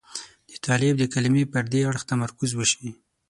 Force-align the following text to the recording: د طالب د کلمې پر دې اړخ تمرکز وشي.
د 0.49 0.51
طالب 0.65 0.93
د 0.99 1.03
کلمې 1.13 1.43
پر 1.53 1.63
دې 1.71 1.81
اړخ 1.89 2.03
تمرکز 2.11 2.51
وشي. 2.55 2.89